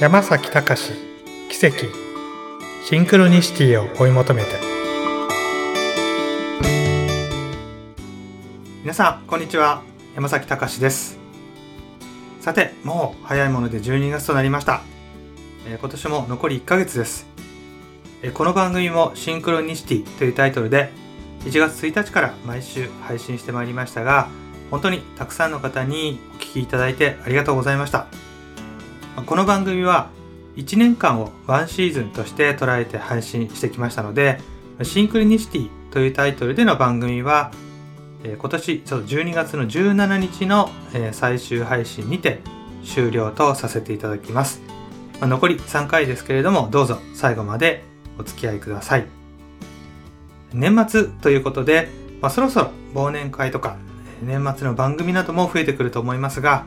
[0.00, 0.92] 山崎隆
[1.50, 1.86] 奇跡
[2.84, 4.50] シンクロニシティを追い求めて。
[8.82, 9.82] 皆さんこんにちは。
[10.14, 11.18] 山崎隆です。
[12.40, 14.82] さてもう早いもので12月となりました、
[15.66, 17.26] えー、今年も残り1ヶ月です、
[18.22, 20.92] えー、この番組もシンクロニシティというタイトルで
[21.40, 24.28] 1月1日から毎週配信してまいりましたが
[24.70, 28.27] 本当にたくさんの方にお聞きいただいてありがとうございました。
[29.26, 30.10] この番組は
[30.56, 34.38] 1年間をワンシーズンとして捉えて配信してきましたので、
[34.82, 37.50] シンクリニシティというタイトルでの番組は、
[38.22, 40.70] 今年ちょっと12月の17日の
[41.12, 42.40] 最終配信にて
[42.84, 44.60] 終了とさせていただきます。
[45.20, 47.84] 残り3回ですけれども、どうぞ最後まで
[48.18, 49.06] お付き合いください。
[50.52, 51.88] 年末ということで、
[52.20, 53.76] まあ、そろそろ忘年会とか
[54.22, 56.64] 年末の番組なども増えてくると思いますが、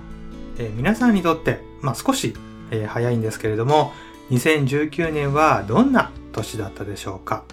[0.62, 2.36] えー、皆さんにとって、まあ、少し、
[2.70, 3.94] えー、早いんですけれども、
[4.30, 7.44] 2019年はどんな年だったでしょうか？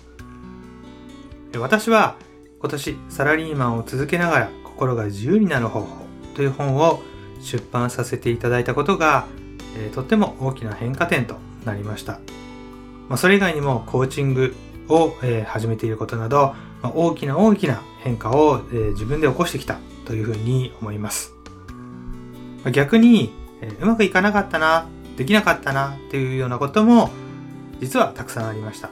[1.58, 2.16] 私は
[2.60, 5.86] 今年サラリーマンを続けながら心が自由になる方法
[6.34, 7.00] という本を
[7.40, 9.26] 出版させていただいたことが、
[9.78, 12.20] えー、とっても大きな変化点となりました。
[13.08, 14.54] まあ、それ以外にもコーチング
[14.88, 21.37] を、えー、始めていることなど、まあ、大きな大きな変化を、えー、自分で起こしてきたというふうに思います。
[22.72, 27.10] 逆に、えうまくいかなかったな、できなかったなっていうようなことも
[27.80, 28.90] 実はたくさんありました。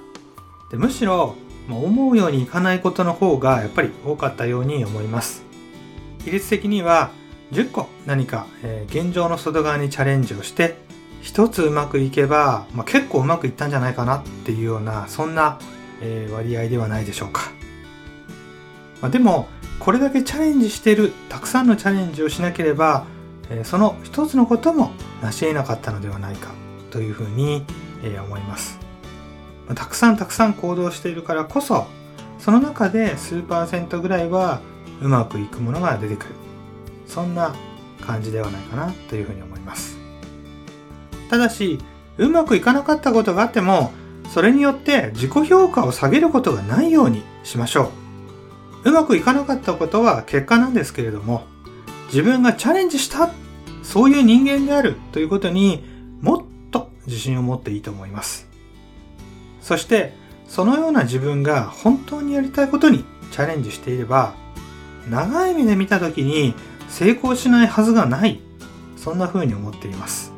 [0.70, 1.36] でむしろ、
[1.69, 5.44] ま思うようにいかないことの方がやっぱり多かったように思います。
[6.25, 7.11] 比率的には
[7.53, 10.78] 10個何か、え、現状の外側にチャレンジをして
[11.22, 15.59] 一つうまくいけば、まあ、結構うまくいったんじゃないかなっていうようなそんな、
[16.00, 17.53] え、割合ではないでしょうか。
[19.00, 23.06] まあ、でもこれだけチャレンジしてるたくさんのチャレンジをしなければ
[23.65, 24.91] その一つのことも
[25.23, 26.51] 成し得なかったのではないか
[26.91, 27.65] というふうに、
[28.03, 28.79] え思います。
[29.75, 31.87] たくさんたくさん行動しているからこそ
[32.39, 34.61] その中で数パーセントぐらいは
[35.01, 36.35] うまくいくものが出てくる。
[37.06, 37.55] そんな
[38.01, 39.97] 感じではないかなというふうに思います。
[41.31, 41.79] ただし
[42.19, 43.93] うまくいかなかったことがあっても
[44.33, 47.91] それによって自己評価を下げることがないようにしましょ
[48.85, 48.91] う。
[48.91, 51.45] うまくいかなかったことは結果なんですけれども
[52.06, 53.31] 自分がチャレンジした
[53.83, 55.84] そういう人間であるということに
[56.21, 58.49] もっと自信を持っていいと思います。
[59.61, 60.12] そして
[60.49, 64.34] そのような自分が本当にやりたいことにチャレンジしていれば
[65.11, 66.55] 長い目で見た時に
[66.89, 68.41] 成功しないはずがない。
[68.97, 70.33] そんな風に思っています。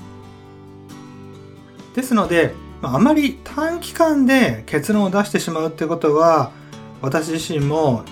[1.95, 2.53] ですので
[2.83, 6.53] あまり短期間で結論を出してしまうってことは
[7.01, 8.05] 私自身も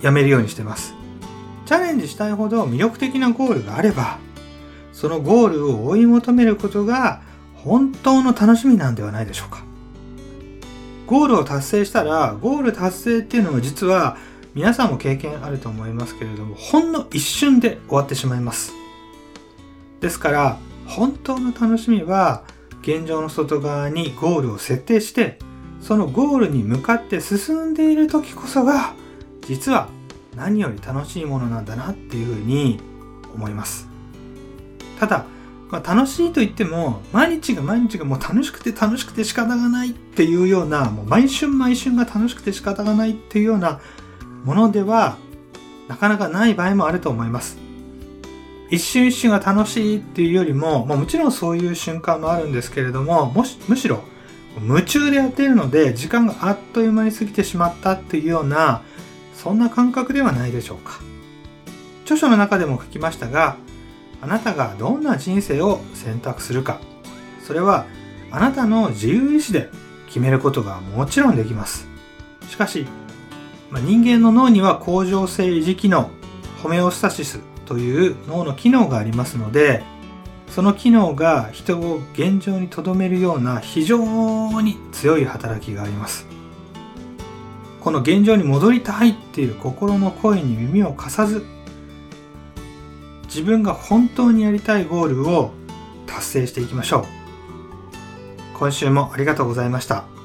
[0.00, 0.99] やめるようにしてます。
[1.70, 4.18] チャレンジしたいほど魅力的なゴールがあれば、
[4.92, 7.22] そのゴールを追い求めることが
[7.54, 9.62] 本当の楽しみなんではないでしょうか。
[11.06, 14.16] ゴールを達成したら、ゴール達成っていうのは実は
[14.52, 18.72] 皆さんも経験あると思いますけれども、ほんの一瞬で終わってしまいます。
[20.00, 22.42] ですから、本当の楽しみは、
[22.82, 25.38] 現状の外側にゴールを設定して、
[25.80, 28.92] そのゴールに向かって進んでいる時こそが、
[29.42, 29.88] 実は
[30.40, 32.80] 何より楽しいものなんだなっていうふうに
[33.34, 33.86] 思います。
[34.98, 35.26] ただ、
[35.70, 43.80] まあ、楽しいと言っても毎日が毎日がもう楽しくて楽しくて仕方がないっていうようなもう毎春毎春が楽しくて仕方がないっていうような
[44.44, 45.18] ものでは
[45.88, 47.58] なかなかない場合もあると思います。
[48.70, 54.04] 一瞬一瞬が楽しいっていうよりも、まあ、もちろんそういう瞬間もあるんですけれどももしむしろ
[54.62, 58.82] 夢中でやっているので時間があっという間に過ぎてしまったっていうような
[59.42, 61.00] そんな感覚ではないでしょうか。
[62.04, 63.56] 著書の中でも書きましたが
[64.20, 66.78] あなたがどんな人生を選択するか。
[67.46, 67.86] それは
[68.30, 69.70] あなたの自由意志で
[70.06, 71.88] 決めることがもちろんできます。
[72.48, 72.86] しかし、
[73.70, 76.10] まあ、人間の脳には恒常性維持機能
[76.62, 79.82] ホメオスタシスという脳の機能がありますので
[80.48, 86.39] その機能が人を現状に留めるような非常に強い働きがあります。
[87.80, 91.44] この現状に戻りたいっていう心の声に耳を貸さず
[93.24, 95.52] 自分が本当にやりたいゴールを
[96.06, 97.04] 達成していきましょう
[98.58, 100.19] 今週もありがとうございました。